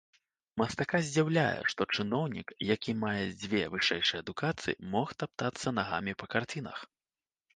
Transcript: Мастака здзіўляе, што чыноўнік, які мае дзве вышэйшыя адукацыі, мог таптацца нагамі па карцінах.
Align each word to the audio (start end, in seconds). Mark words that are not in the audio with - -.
Мастака 0.59 0.99
здзіўляе, 1.07 1.59
што 1.73 1.81
чыноўнік, 1.95 2.47
які 2.69 2.95
мае 3.03 3.21
дзве 3.43 3.61
вышэйшыя 3.75 4.23
адукацыі, 4.25 4.79
мог 4.95 5.07
таптацца 5.25 5.75
нагамі 5.79 6.13
па 6.23 6.33
карцінах. 6.37 6.77